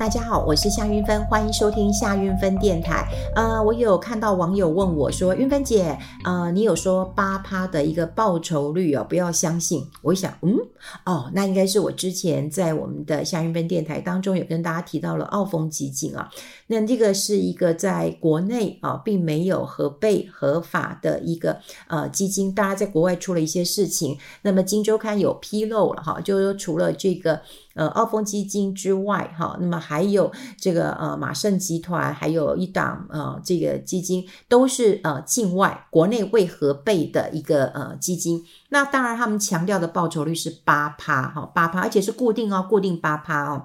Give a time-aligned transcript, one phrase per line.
[0.00, 3.06] 大家好，我是夏云芬，欢迎收听夏云芬电台。
[3.36, 5.94] 呃，我有看到网友问我说：“云芬姐，
[6.24, 10.56] 呃，你有说八趴的一个报酬率哦，不要相信。”我想，嗯，
[11.04, 16.30] 哦，那应该是我之前在我们的夏云芬电台当中有跟大家提到了澳丰基金啊。
[16.68, 21.58] 那这个是一个在国内啊，并没有合备合法的一个
[21.88, 24.16] 呃基金，大家在国外出了一些事情。
[24.40, 27.42] 那么《今周刊》有披露了哈，就是说除了这个。
[27.80, 38.44] 呃，澳丰基金之外，哈，那么还有这个呃马盛集团，还有一档呃这个基金，都是呃境外国内未核备的一个呃基金。
[38.68, 43.64] 那当然，他们强调的报酬率是八趴哈，八趴，而且是固定哦，固定八趴哦。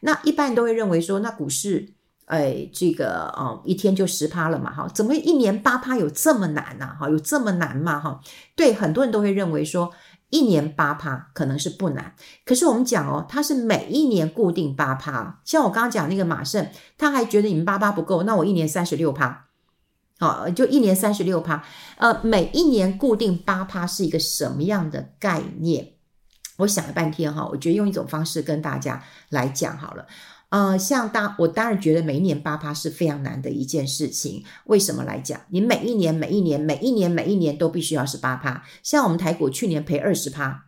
[0.00, 1.94] 那一般都会认为说，那股市
[2.26, 6.94] 哎这个呃一天就十趴了嘛哈，怎么一年八趴有这么难呢？
[7.00, 7.98] 哈，有这么难嘛？
[7.98, 8.20] 哈，
[8.54, 9.90] 对，很多人都会认为说。
[10.30, 15.40] 一年八趴可能是不难，可是我们讲哦，它是每一年固定八趴。
[15.44, 19.46] 像我刚刚讲那个马胜，他还觉得你们八趴不够，那我一年三十六趴，
[20.18, 21.62] 好，就一年三十六趴。
[21.98, 25.92] 呃，每一年固定八趴是一个什么样的概念？
[26.56, 30.06] 我想了半天哈，我觉得用一种方式跟大家来讲好了。
[30.48, 34.44] 呃，像当我当然觉得每一年八趴是非常难的一件事情。
[34.66, 35.40] 为什么来讲？
[35.48, 38.62] 你每一年、每一年、每一年、每一年都必须要是八趴。
[38.82, 40.66] 像我们台股去年赔二十趴，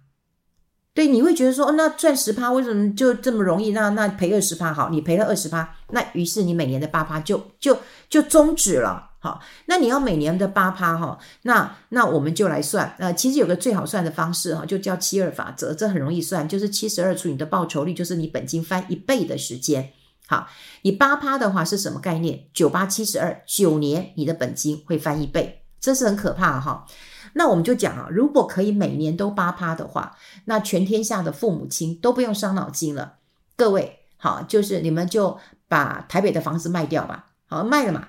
[0.93, 3.71] 对，你会觉得说，哦，那赚十趴为什么就这么容易？
[3.71, 9.08] 那那赔二十趴好，你赔了二十趴，那于是你每年的八趴就就就终止了。
[9.21, 19.91] 好，那你要每年的八趴哈，那那我们就来算，呃，其实有个最好算的方式哈，就叫七二法则，这很容易算，就是七十二除以你的报酬率，就是你本金翻一倍的时间。
[20.29, 20.47] 好，
[20.83, 22.45] 你八趴的话是什么概念？
[22.53, 26.87] 九八七十二，九年你的本金会翻一倍，这是很可怕哈。
[27.33, 33.15] 那我们就讲啊，如果可以每年都八趴的话，那全天下的父母亲都不用伤脑筋了。
[33.57, 38.09] 各位好，就是你们就把台北的房子卖掉吧，好，卖了嘛。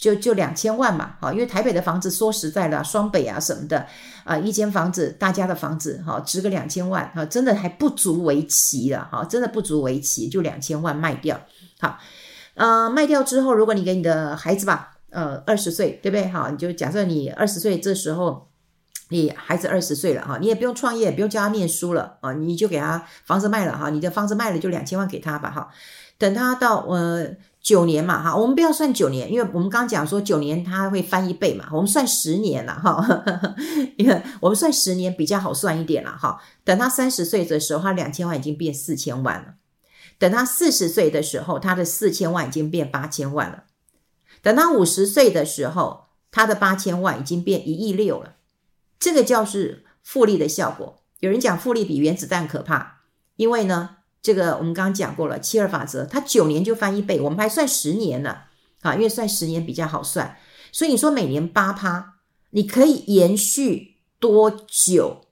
[0.00, 3.86] 就就两千万嘛，哈，因为台北的房子说实在的，双北啊什么的，
[4.24, 11.38] 啊，一间房子，大家的房子，哈，值个两千万，哈，真的还不足为奇了，哈，真的不足为奇，就两千万卖掉，
[11.80, 11.98] 好，
[12.54, 16.26] 呃，卖掉之后，如果你给你的孩子吧，呃，二十岁，对不对？
[16.28, 18.48] 哈，你就假设你二十岁，这时候
[19.10, 25.68] 你孩子二十岁了，哈，你也不用创业，不用教他念书了，啊，你就给他房子卖了，哈，你的房子卖了就两千万给他吧，哈，
[26.16, 27.36] 等他到呃。
[27.70, 33.22] 九年嘛，哈，我们不要算九年，因为我们刚刚讲说九年它会翻一倍嘛，我们算十年了，哈，
[33.96, 36.42] 因为我们算十年比较好算一点了，哈。
[36.64, 39.54] 等他三十岁的时候，他两千万已经变四千万了；
[40.18, 43.62] 等他四十岁的时候，他的四千万已经变八千万了；
[44.42, 48.34] 等他五十岁的时候，他的八千万已经变一亿六了。
[48.98, 50.96] 这个叫是复利的效果。
[51.20, 53.02] 有人讲复利比原子弹可怕，
[53.36, 53.98] 因为呢。
[54.22, 58.36] 这个我们刚刚讲过了，七二法则，它九年就翻一倍，我们还算十年呢，
[58.82, 60.36] 啊，因为算十年比较好算，
[60.72, 62.16] 所以你说每年八趴，
[62.50, 65.22] 你可以延续多久，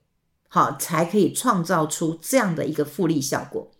[0.47, 3.71] 好，才可以创造出这样的一个复利效果？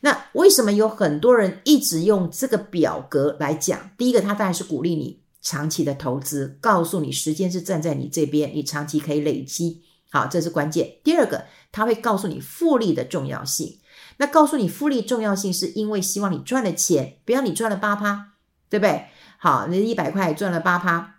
[0.00, 3.90] 那为什么有很多人一直用这个表格来讲？
[3.98, 10.96] 第一个，它当然是鼓励你长期的投资，告诉你时间是站在你这边，你长期可以累积，好，这是关键。
[11.04, 13.78] 第二个，它会告诉你复利的重要性。
[14.18, 18.32] 那告诉你复利重要性，是因为希望你赚了钱，不要你赚了八趴，
[18.68, 19.06] 对不对？
[19.38, 21.16] 好，你一百块赚了八趴，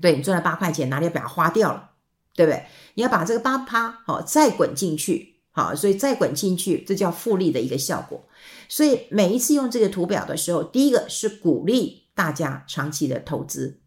[0.00, 1.90] 对，你赚了八块钱，哪里把它花掉了，
[2.34, 2.66] 对不对？
[2.94, 8.26] 你要把这个八趴好再滚进去，好，所以再滚进去，这叫复利的一个效果。
[8.68, 13.80] 所以每一次用这个图表的时候，第一个是鼓励大家长期的投资，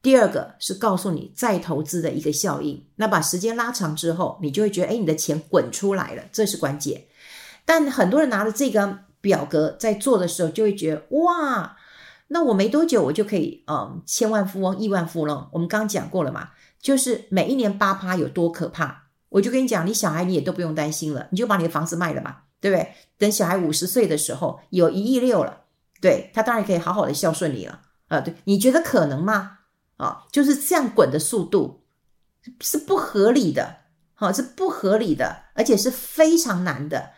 [0.00, 2.86] 第二个是告诉你再投资的一个效应。
[2.96, 7.04] 那把时间拉长之后，你就会觉得，哎，你的钱滚出来了，这是关键。
[7.68, 11.76] 但很多人拿着这个表格在做的时候，就会觉得哇，
[12.28, 15.50] 那我没多久我就可以嗯千万富翁、亿万富翁。
[15.52, 19.08] 我们刚讲过了嘛，就是每一年八趴有多可怕。
[19.28, 22.94] 我就跟你讲，你小孩你也都不用担心了，你就把你的房子卖了吧，对不对？
[23.18, 25.64] 等小孩五十岁的时候有一亿六了，
[26.00, 28.22] 对，他当然可以好好的孝顺你了啊。
[28.22, 29.58] 对，你觉得可能吗？
[29.98, 31.82] 啊，就是这样滚的速度
[32.62, 33.80] 是不合理的，
[34.14, 37.10] 好，是不合理的，而且是非常难的。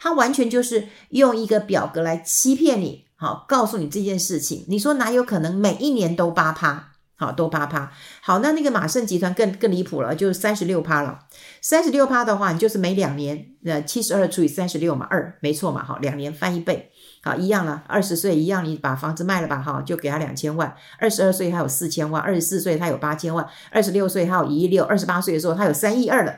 [0.00, 4.64] 他完全就是用一个表格来欺骗你，好，告诉你这件事情。
[4.68, 6.92] 你说哪有可能每一年都八趴？
[7.20, 7.90] 好，都八趴。
[8.22, 11.18] 好，那那个马盛集团更更离谱了，就是三十六趴了。
[11.60, 16.92] 三十六趴的话，你就是每两年，呃，七十二除以三十六嘛，二，没错嘛，好，两年翻一倍，
[17.24, 17.82] 好，一样了。
[17.88, 20.76] 二十岁一样，你把房子卖了吧，哈，就给他两千万。
[21.00, 26.32] 二十二岁他有四千万，二十四岁他有八千万，二十六岁他有一亿六，二十八岁的时候他有三亿二了。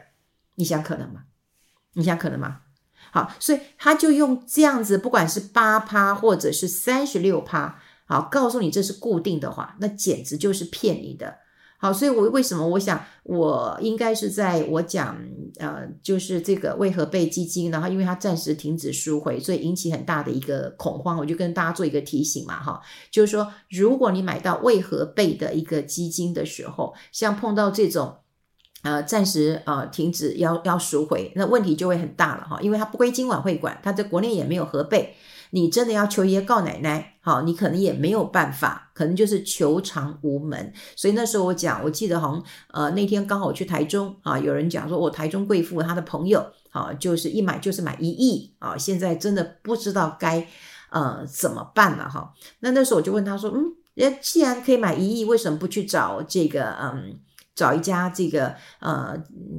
[0.55, 1.25] 你想可能吗？
[1.93, 2.61] 你想可能吗？
[3.13, 11.35] 好，所以他就用这样子，不管是八趴或者是三十六趴，好，告诉你这是固定的话，那简直就是骗你的。
[11.79, 15.17] 好，所以我为什么我想我应该是在我讲
[15.59, 22.81] 呃，就是这个为何被基金，然后因为它暂时停止赎回，所以引起很大的一个恐慌，我就跟大家做一个提醒嘛，哈，
[23.11, 28.19] 就是说如果你买到为何被的一个基金的时候，像碰到这种。
[28.83, 35.15] 呃，暂时呃停止要要赎回，那问题就会很大了哈，因为它不归金管会管，它在国内也没有核备，
[35.51, 40.73] 你真的要求爷告奶奶，好，你可能也没有办法，可能就是求偿无门。
[40.97, 42.43] 所以那时候我讲，我记得好像
[42.73, 50.47] 呃那天刚好我去台中啊，有人讲说我台中贵妇他的朋友啊，就是一买就是买一亿啊，现在真的不知道该
[50.89, 52.33] 呃怎么办了哈。
[52.61, 53.75] 那那时候我就问他说，嗯，
[54.23, 57.21] 既然可以买一亿，为什么不去找这个嗯？
[57.61, 59.15] 找一家这个呃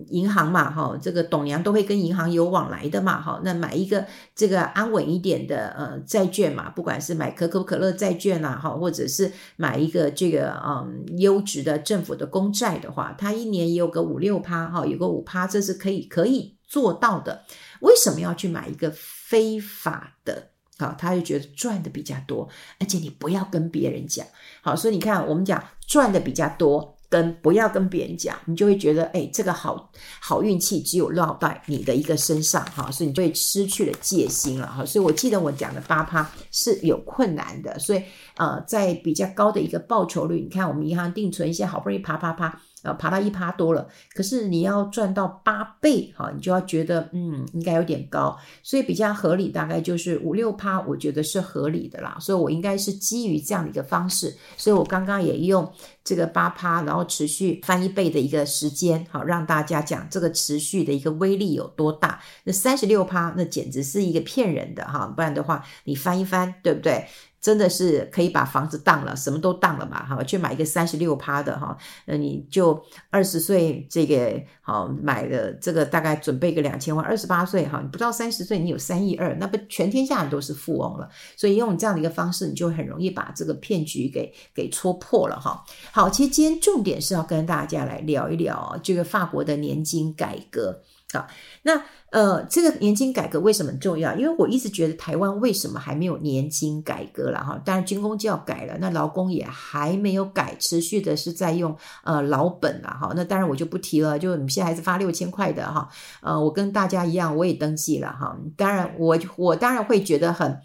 [0.07, 4.03] 银行嘛，哈，这个董娘都会跟银行有往来的嘛，哈，那买一个
[4.33, 17.43] 这个安稳一点的呃债券嘛，不管是买可口可乐债券呐，哈，或者是买一个这个嗯优质的政府的公债的话，它一年也有个五六趴，哈，有个五趴，这是可以可以做到的。
[17.81, 20.47] 为什么要去买一个非法的？
[20.79, 22.49] 好，他就觉得赚的比较多，
[22.79, 24.25] 而且你不要跟别人讲。
[24.63, 26.97] 好，所以你看，我们讲赚的比较多。
[27.11, 29.91] 跟不要跟别人讲，你就会觉得，哎，这个好
[30.21, 34.85] 好运气只有落在你的一个身上哈，所以你就会失去了戒心了哈。
[34.85, 38.01] 所以我记得我讲的八趴是有困难的，所以
[38.37, 42.61] 呃，在比较高的一个报酬率，你看我们银行定存一些好不容易啪啪啪。
[42.83, 52.17] 啊，爬到一趴多了，可是你要赚到八倍，哈，你就要觉得，嗯，应该有点高，所以比较合理，大概就是五六趴，我觉得是合理的啦。
[52.19, 55.71] 所以我应该是基于这样的一个方式，所以我刚刚也用
[56.03, 62.19] 这个八趴，然后持续翻一倍的一个时间，好，让大家讲这个持续的一个威力有多大。
[62.45, 67.05] 那三十六趴，那简直是一个骗人的哈，不然的话，你翻一翻，对不对？
[67.41, 72.79] 真的是可以把房子当了，什么都当了嘛，哈，去买一个三十六趴的哈，那你就
[73.09, 85.65] 二十岁这个好买的这个大概准备个两千万，二十八岁哈，你不到三十岁你有三亿二，那不全天下都是富翁了，所以用这样的一个方式，你就很容易把这个骗局给给戳破了哈。
[85.91, 90.81] 好，其实今天重点是要跟大家来聊一聊这个法国的年金改革。
[91.13, 91.27] 好，
[91.63, 91.81] 那
[92.11, 94.15] 呃，这个年金改革为什么重要？
[94.15, 97.61] 因为我一直觉得台湾为什么还没有年金改革了哈？
[97.65, 103.11] 当然军工就要改了，那劳工也还没有改，持续的是在用呃老本了哈。
[103.15, 105.89] 那当然我就不提了，就你们现在还是发六千块的哈。
[106.21, 108.37] 呃，我跟大家一样，我也登记了哈。
[108.55, 110.59] 当然我我当然会觉得很。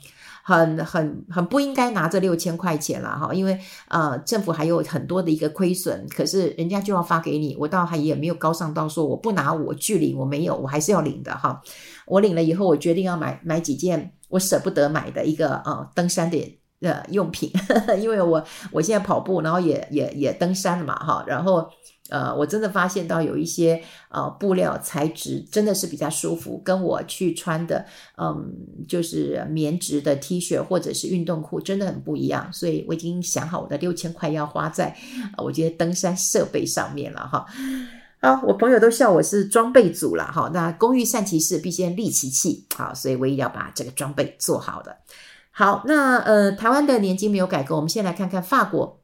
[0.49, 3.59] 很很很不应该拿这六千块钱了哈，因为
[3.89, 11.61] 呃政府还有很多的一个亏损，可是人家就要发给你，我倒还也没有高尚到说我不拿我拒领，我没有，我还是要领的哈。
[12.07, 17.51] 我领了以后，我决定要买买几件我舍不得买的一个呃登山的呃用品，
[18.01, 21.69] 因为我我现在跑步，然后也也也登山了嘛哈，然后。
[22.09, 27.85] 呃，我真的发现到有一些呃布料材质真的是比较舒服，跟我去穿的
[28.17, 28.49] 嗯
[28.87, 34.97] 就是棉质的 T 恤或者是运动裤真的很不一样，所以我已经想好我的六千块要花在
[35.37, 37.45] 呃我觉得登山设备上面了哈。
[38.21, 40.49] 啊，我朋友都笑我是装备组了哈。
[40.55, 44.97] 那工欲善其事，必先利其器，好，所以我也要把这个装备做好的。
[45.59, 49.01] 好，那呃台湾的年金没有改革，我们先来看看法国。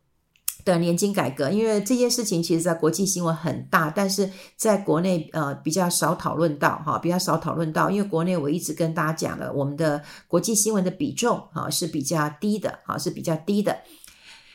[0.64, 13.76] 的年金改革，因为这件事情其实在国际新闻很大，但是在国内呃比较少讨论到哈，比较少讨论到，因为国内我一直跟大家讲了，我们的国际新闻的比重哈是比较低的哈，是比较低的。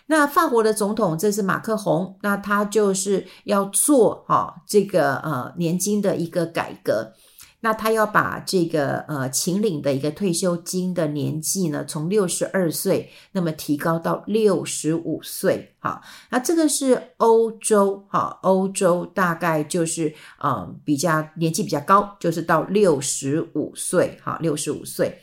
[0.05, 7.11] 那法国的总统这是马克宏，那他就是要做哈这个呃年金的一个改革。
[7.61, 15.73] 那他要把这个呃，秦岭的一个退休金的年纪呢，从六十二岁，那么提高到六十五岁。
[15.79, 25.19] 好，那这个是欧洲，哈，欧洲大概就是呃比较年纪比较高，就是到六十五岁，哈，六十五岁。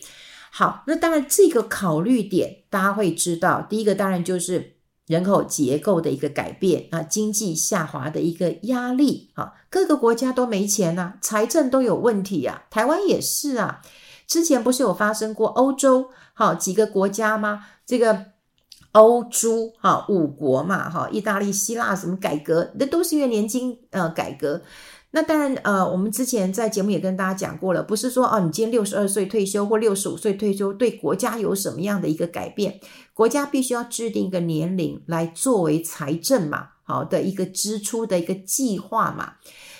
[0.51, 4.74] 好，那当然这个考虑点大家会知道，第一个当然就是。
[5.07, 13.83] 人口结构的一个改变啊，经济下滑的一个压力啊，各个国家都没钱呐，财政都有问题啊，台湾也是啊。
[14.27, 17.67] 之前不是有发生过欧洲好几个国家吗？
[17.85, 18.27] 这个
[18.93, 24.63] 欧洲哈五国嘛哈，意大利、希腊什么改革，那都是因为年金呃改革。
[25.11, 32.81] 那当然，呃，我们之前在节目也跟大家讲过了，不是说哦，你今天六十二岁退休或六十五岁退休，对国家有什么样的一个改变？
[33.15, 39.35] 国家必须要制定一个年龄来作为财政嘛，好的一个支出的一个计划嘛。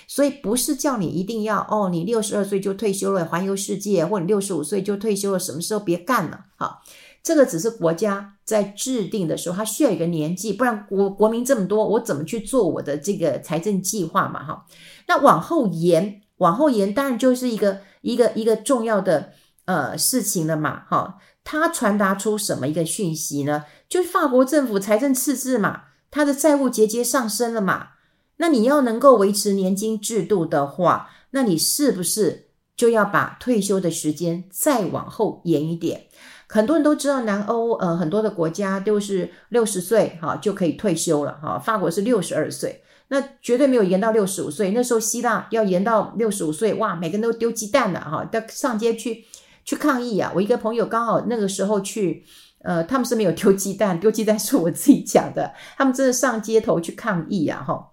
[0.07, 6.45] 所以不是叫你一定要哦，你六十二岁就退休了，环游世界，或者六十五岁就退休了，什么时候别干了？
[6.57, 6.83] 好，
[7.23, 14.45] 这个只是国家在制定的时候，它需要一个年纪，不然国国民这么多，我怎么去做我的这个财政计划嘛？
[14.45, 14.65] 哈，
[15.07, 19.31] 那往后延，往后延，当然就是一个一个一个重要的
[19.65, 20.83] 呃事情了嘛？
[20.87, 23.63] 哈，它传达出什么一个讯息呢？
[23.87, 27.89] 就是法国政府财政赤字嘛，它的债务节节上升了嘛。
[28.37, 36.07] 那你要能够维持年金制度的话，那你是不是就要把退休的时间再往后延一点？
[36.47, 44.71] 很多人都知道，南欧呃很多的国家都是六十岁哈就可以退休了哈，法国是六十二岁，那绝对没有延到六十五岁。
[44.71, 49.25] 那时候希腊要延到六十五岁，哇，每个人都丢鸡蛋了哈，都上街去
[49.65, 50.31] 去抗议啊！
[50.33, 52.23] 我一个朋友刚好那个时候去，
[52.59, 57.91] 呃，他们是没有丢鸡蛋， 丢鸡蛋是我自己讲的，他们真的上街头去抗议啊哈。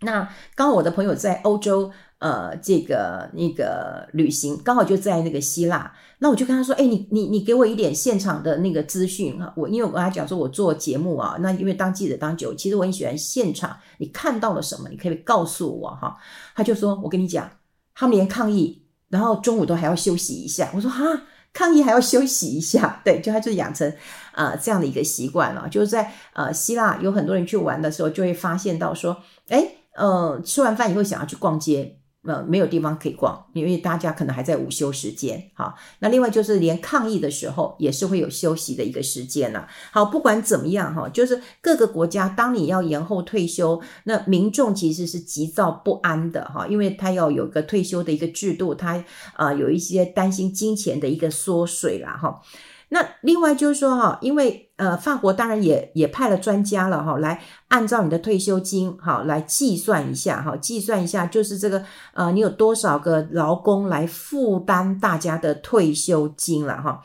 [0.00, 5.90] 那刚好我的朋友在欧洲，呃，这个那个旅行，刚好就在那个希腊。
[6.18, 9.52] 那我就跟他说：“哎，你你你给我一点现场的那个资讯啊。
[9.56, 13.76] 我因为我跟他讲说，我做节目啊，那因为当记者当久，其实我很喜欢现场。
[13.98, 14.88] 你看到了什么？
[14.88, 16.16] 你可以告诉我哈。”
[16.56, 17.50] 他就说：“我跟你讲，
[17.94, 21.04] 他们连抗议，然后中午都还要休息一下。”我说：“哈，
[21.52, 23.88] 抗议还要休息一下？” 对，就他就养成
[24.32, 25.68] 啊、呃、这样的一个习惯了。
[25.68, 29.16] 就是在呃希腊有很多人去玩的时候，就会发现到说
[29.48, 31.96] ：“哎。”呃，吃完饭以后想要去逛街，
[32.26, 35.50] 呃，没有地方可以逛，因为大家可能还在午休时间。
[35.54, 39.68] 好，那另外就是连抗议的时候也是会有休息的一个时间了。
[39.92, 49.04] 好，不管怎么样哈，就是各个国家当你要延后退休，那民众其实是急躁不安的哈，因为他要有个退休的一个制度，他
[49.34, 52.42] 啊有一些担心金钱的一个缩水啦哈。
[52.88, 67.02] 那另外就是说哈，因为呃，法国当然也也派了专家了哈，来按照你的退休金哈来计算一下哈，计算一下就是这个呃，你有多少个劳工来负担大家的退休金了哈。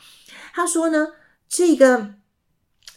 [0.53, 1.07] 他说呢，
[1.47, 2.15] 这个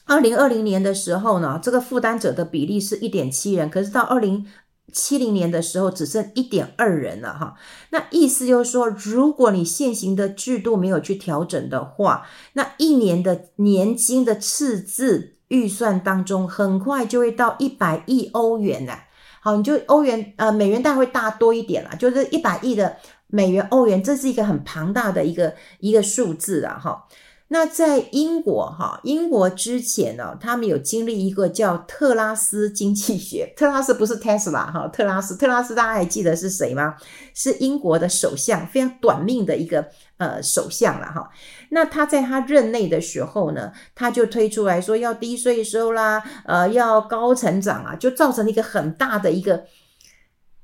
[0.06, 4.44] 二零二零年的时候呢，这个负担者的比例是一点七人，可是到二零
[4.92, 7.56] 七零年的时候只剩一点二人了哈，
[7.90, 19.04] 那意思就是说，如果你现行的制度没有去调整的话，那一年的年金的赤字预算当中，很快就会到一百亿欧元了。
[19.40, 27.06] 好，你就欧元呃美元大会大多一点了，就是一百亿的美元欧元，这是一个很庞大的一个一个数字了哈。
[27.48, 33.52] 那在英国哈，英国之前呢，他们有经历一个叫特拉斯经济学。
[33.54, 36.96] 特拉斯不是 Tesla 哈，特拉斯，特拉斯大家还记得是谁吗？
[37.34, 39.86] 是英国的首相，非常短命的一个
[40.16, 41.30] 呃首相了哈。
[41.68, 49.64] 那他在他任内的时候呢，他就推出来说要低税收啦，呃，要高成长啊，就造成了一个很大的一个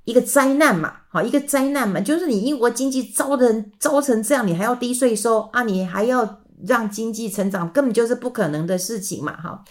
[0.05, 6.40] 一个灾难嘛，好，一个灾难嘛，就是你英国经济糟成糟成这样，你还要低税收啊，你还要。
[6.67, 9.65] 让经济成长根本就是不可能的事情嘛，哈。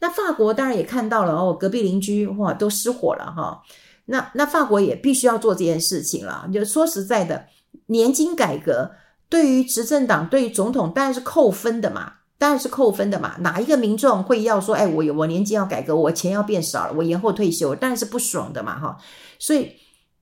[0.00, 3.62] 那法国当然也看到了哦，隔壁邻居哇都失火了哈。
[4.04, 6.48] 那那法国也必须要做这件事情了。
[6.52, 7.46] 就说实在的，
[7.86, 8.92] 年金改革
[9.28, 13.36] 对于执政党、对于总统当然是扣分的嘛，当然是扣分的嘛。
[13.40, 18.98] 哪一个民众会要说，哎，我我年金要改革，我钱要变少了，我延后退休，当然是不爽的嘛，哈。
[19.38, 19.72] 所以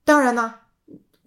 [0.05, 0.55] 当然呢，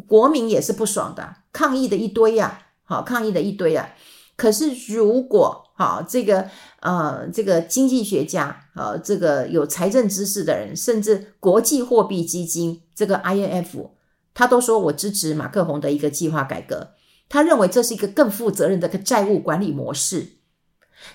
[0.07, 3.91] 国民也是不爽的，抗议的一堆呀，好，抗议的一堆呀。
[4.39, 13.91] 可是，如果好这个呃，这个经济学家呃，这个有财政知识的人，甚至国际货币基金这个 IMF，
[14.33, 16.93] 他都说我支持马克宏的一个计划改革。
[17.29, 20.39] 他认为这是一个更负责任的个债务管理模式。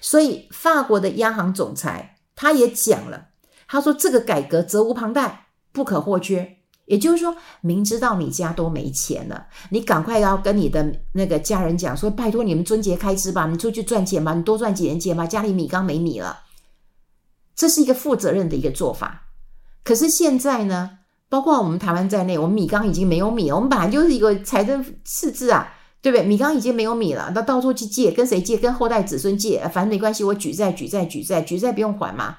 [0.01, 3.29] 所以，法国的央行总裁他也讲了，
[3.69, 6.57] 他说这个改革责无旁贷，不可或缺。
[6.85, 16.41] 也就是说，明知道你家都没钱了，你赶快要跟你的那个家人讲说：“拜托你们春节开支吧，你出去赚钱吧，你多赚几年钱吧，家里米缸没米了。”
[17.55, 19.27] 这是一个负责任的一个做法。
[19.83, 20.91] 可是现在呢，
[21.29, 23.55] 包括我们台湾在内，我们米缸已经没有米了。
[23.55, 26.25] 我们本来就是一个财政赤字啊，对不对？
[26.25, 28.57] 米缸已经没有米了，那到处去借，跟谁借？
[28.57, 32.37] 跟后代子孙借，反正没关系，我举债举债举债举债不用还嘛。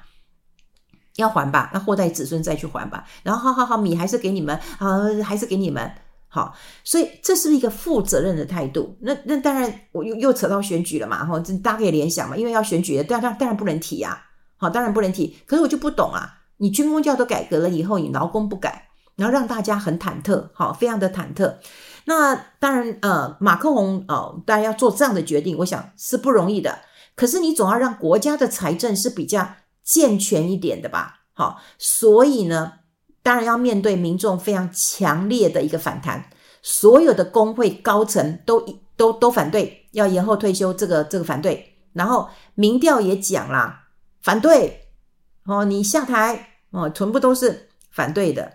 [1.15, 3.05] 要还吧，那后代子孙再去还吧。
[3.23, 5.89] 然后，好好好，米还是给你们，啊，还是给你们。
[6.27, 6.53] 好，
[6.83, 8.97] 所以这是一个负责任的态度。
[8.99, 14.21] 那那当然，我又又扯到选举了嘛，哈，这大家可以联想嘛，因为要选举，当然当然不能提啊。
[14.57, 15.37] 好，当然不能提。
[15.45, 21.55] 可是我就不懂啊，你军公教都改革了以后，你劳工不改，然后让大家很忐忑，好，非常的忐忑。
[22.03, 26.79] 那当然，呃，马克宏哦，大家要做这样的决定，我想是不容易的。
[27.15, 29.47] 可是你总要让国家的财政是比较。
[29.85, 32.73] 健全一点的吧，好，所以呢，
[33.21, 36.27] 当然要面对民众非常强烈的一个反弹，
[36.63, 38.65] 所有的工会高层都
[38.97, 43.87] 都都反对要延后退休，这个这个反对，然后民调也讲啦，
[44.23, 44.87] 反对
[45.45, 48.53] 哦，你下台哦，全部都是反对的。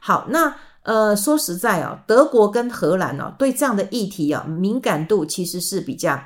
[0.00, 6.20] 好，那呃说实在哦，德国跟荷兰哦，对这样的议题啊敏感度其实是比较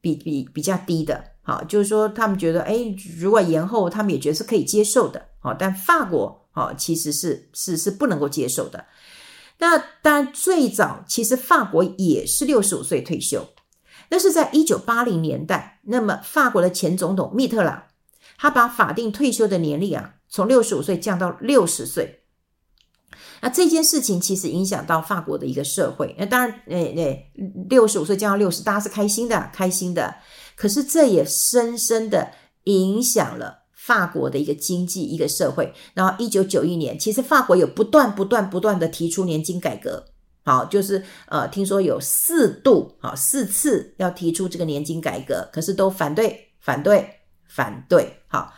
[0.00, 1.35] 比比比较低的。
[1.46, 5.28] 好，就是说他们觉得，哎，如果延后，他们也觉得是可以接受的。
[5.38, 6.42] 好，但法国。
[6.56, 8.86] 哦，其实是是是不能够接受的。
[9.58, 13.46] 那当然，最早其实法国也是六十五岁退休，
[14.08, 15.80] 那是在一九八零年代。
[15.82, 17.82] 那么法国的前总统密特朗，
[18.38, 22.22] 他把法定退休的年龄啊，从六十五岁降到六十岁。
[23.42, 26.16] 那这件事情其实影响到法国的一个社会。
[26.18, 27.32] 那当然，诶诶，
[27.68, 30.14] 六十五岁降到六十，大家是开心的，开心的。
[30.56, 32.32] 可是这也深深的
[32.64, 33.66] 影响了。
[33.86, 40.04] 法国的一个经济，一个社会，然后一九九一年，其实法国有不断、不断、不断的提出年金改革，
[40.44, 47.08] 好，就是呃，听说有四度，好，四次要提出这个年金改革，可是都反对、反对、
[47.46, 48.12] 反对。
[48.26, 48.52] 好，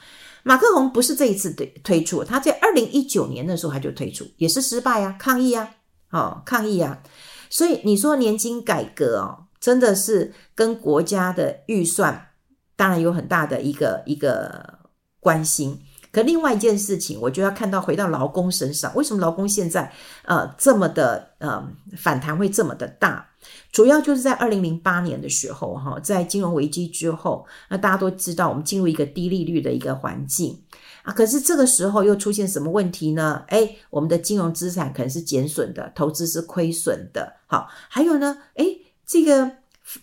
[0.44, 5.74] 马克宏不是这一次推推出，他在二零一九年的时候他就推出，也是失败啊，抗议啊，
[6.08, 7.02] 好，抗议啊。
[7.50, 12.28] 所以你说年金改革哦，真的是跟国家的预算
[12.76, 14.76] 当然有很大的一个一个。
[15.20, 15.76] 关心，
[16.12, 19.92] 可另外一件事情，我就要看到回到劳工身上，为什么劳工现在
[20.24, 23.28] 呃这么的呃反弹会这么的大？
[23.72, 30.62] 主要就是在二零零八年的时候，哈，在金融危机之后，那大家都知道我们进入一个低利率的一个环境
[31.02, 33.42] 啊，可是这个时候又出现什么问题呢？
[33.48, 39.50] 诶，我们的金融资产可能是减损的，投资是亏损的，好，还有呢，诶，这个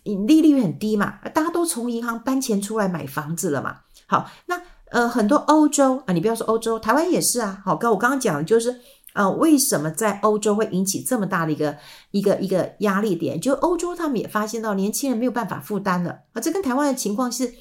[0.03, 4.61] 利率很低嘛，大家都从银行搬钱出来买房子了嘛，好，那。
[4.91, 7.59] 呃，很多欧洲啊，你不要说欧洲，台湾也是啊。
[7.65, 8.79] 好，跟我刚刚讲的就是，
[9.13, 11.75] 呃，为什么在欧洲会引起这么大的一个
[12.11, 13.41] 一个一个压力点？
[13.41, 17.55] 就欧洲他们也发现到年轻人没有办法负担了啊，这跟台湾的情况是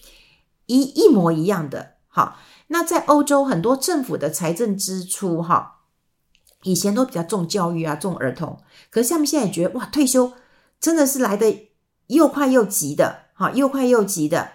[0.66, 1.94] 一一模一样的。
[2.08, 2.36] 好，
[2.68, 5.80] 那在欧洲很多政府的财政支出哈，
[6.62, 10.30] 以前都比较重教育啊，重儿童，可是他们现在也觉得哇，退休
[10.84, 11.70] 真的是来得
[12.08, 14.52] 又快又急的，哈，又快又急的，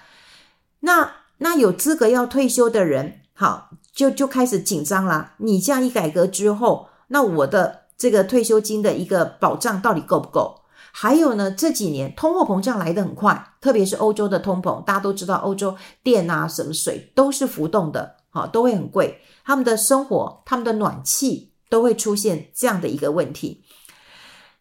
[0.81, 1.13] 那。
[1.41, 5.35] 那有资格要退休的人，好，就就开始紧张啦。
[5.37, 10.63] 你这样一改革之后，那我的这个退休金的一个保障到底够不够？
[10.91, 19.21] 还有呢，这几年通货膨胀来得很快，特别是欧洲的通膨，大家都知道，欧洲电啊、什么水都是浮动的，好，都会很贵。
[19.45, 23.63] 他们的生活、他们的暖气都会出现这样的一个问题。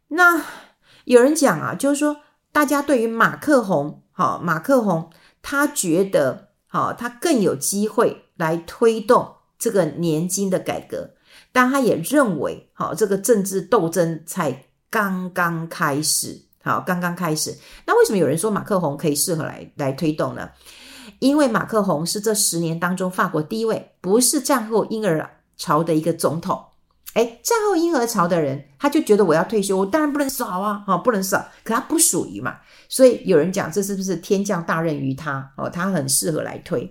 [0.06, 0.40] 那
[1.08, 2.18] 有人讲啊，就是说，
[2.52, 5.10] 大家对于马克宏，好，马克宏
[5.42, 6.46] 他觉得。
[6.70, 11.12] 好，他更有机会来推动这个年金的改革，
[11.50, 17.56] 但他也认为，好，这个政治斗争才刚刚开始，好，刚刚开始。
[17.86, 20.50] 那为什么有人说马克宏可以适合来来推动呢？
[21.20, 26.62] 因为马克宏是这十年当中法国第一位不是战后婴儿潮的一个总统。
[27.14, 31.44] 诶，战后婴儿潮的人，他就觉得我要退休，我当然不能少啊，哈，不能少。
[31.64, 32.56] 可他不属于嘛，
[32.88, 35.50] 所以有人讲这是不是天降大任于他？
[35.56, 36.88] 哦，他很适合来推。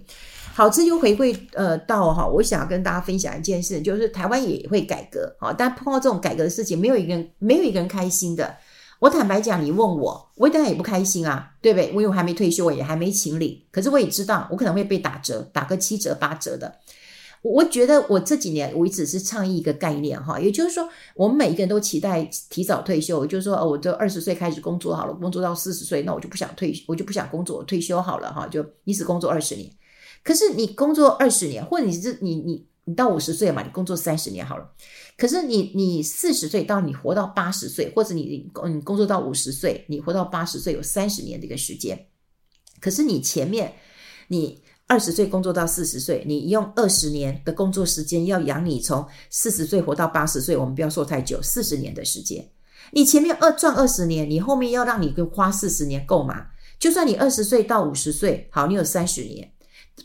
[0.53, 8.57] 好，这就回归呃到哈，我想要跟大家分享一件事，就是台湾也会改革啊，但碰到这种改革的事情，没有一个人没有一个人开心的。
[8.99, 11.89] 我坦白讲，你问我，我当然也不开心啊，对不对？
[11.91, 16.75] 因为我还没退休，我也还没请领，可是我也知道，我可能会被打折，打个七折八折的。
[17.43, 29.71] 我觉得我这几年我一直是倡议一个概念哈，也就是说，我们每一个人都期待提早退休，就是说，哦，我就二十岁开始工作好了，工作到四十岁，那我就不想退，我就不想工作，退休好了哈，就你只工作二十年。
[30.23, 34.69] 可是你工作二十年，或者你是你你你到五十岁嘛，你工作三十年好了。
[35.15, 42.07] 可是你你四十岁到你活到八十岁，或者你你工作到五十岁，你活到八十岁有三十年的一个时间。
[42.81, 43.73] 可是你前面
[44.27, 44.61] 你。
[44.87, 52.49] 二十岁工作到四十岁，你用二十年的工作时间要养你从四十岁活到八十岁，我们不要说太久，四十年的时间。
[52.91, 56.47] 你前面二赚二十年，你后面要让你花四十年够吗？
[56.79, 59.51] 就算你二十岁到五十岁，好，你有三十年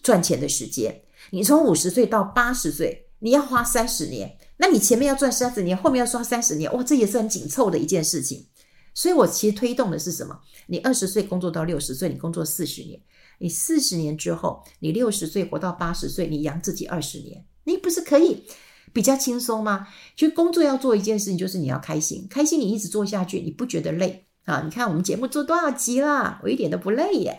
[0.03, 1.03] 赚钱的时间。
[1.31, 8.47] 你从五十岁到八十岁，你要花三十年，那你前面要赚三十年，后面要刷三十年，哇，这也是很紧凑的一件事情。
[8.95, 10.37] 所以我其实推动的是什么？
[10.67, 13.01] 你二十岁工作到六十岁，你工作四十年。
[13.43, 18.45] 你四十年之后，你六十岁活到八十岁，你养自己二十年，你不是可以
[18.93, 19.89] 比较轻松吗？
[20.17, 24.63] 其实工作要做一件事情，就是你要开心，开心你一直做下去，你不觉得累啊？
[24.65, 27.37] 你看我们节目做多少集了，我一点都不累耶，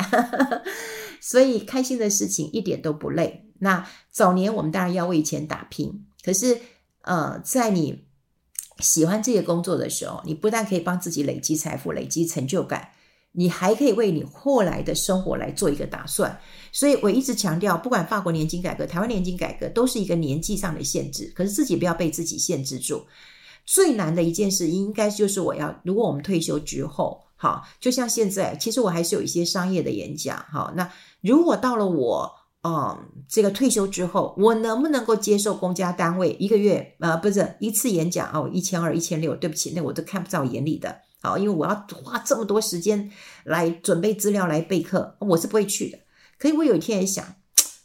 [1.22, 3.50] 所以开心的事情一点都不累。
[3.60, 6.60] 那早年我们当然要为钱打拼，可是
[7.04, 8.04] 呃，在你
[8.80, 12.90] 喜欢这个工作的时候，你不但可以帮自己累积财富、累积成就感，
[13.34, 16.40] 你还可以为你后来的生活来做一个打算。
[16.72, 21.32] 所以我一直强调，不管法国年金改革、台湾年金改革，都是一个年纪上的限制。
[21.36, 23.06] 可是自己不要被自己限制住。
[23.66, 30.92] 最难的一件事，应该就是我要，如果我们退休之后，好，就像现在，其实我还是有一些商业的演讲，好，那
[31.22, 32.30] 如果到了我，
[32.64, 32.98] 嗯，
[33.30, 43.10] 这个退休之后，我能不能够接受公家单位一个月，呃，不是一次演讲哦，一千二、一千六，对不起，那我都看不到眼里的，好，因为我要花这么多时间
[43.46, 45.98] 来准备资料来备课，我是不会去的。
[46.38, 47.36] 可以，我有一天也想，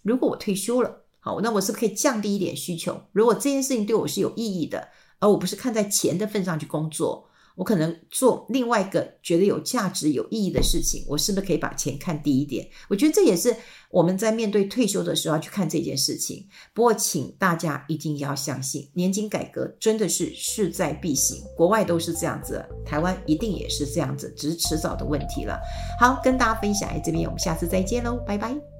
[0.02, 3.00] 如果我退休了，好，那我是不是可以降低一点需求？
[3.12, 4.88] 如果这件事情对我是有意义的，
[5.20, 7.27] 而我不是看在钱的份上去工作，
[7.58, 12.64] 我可能做另外一个觉得有价值、有意义的事情，我是不是可以把钱看低一点？
[12.88, 13.52] 我觉得这也是
[13.90, 16.46] 我们在面对退休的时候要去看这件事情。
[16.72, 25.58] 不过，请大家一定要相信，年金改革真的是势在必行，国外都是这样子，台湾一定也是这样子，只是迟早的问题了。
[25.98, 28.77] 好，跟大家分享在这边，我们下次再见喽，拜拜。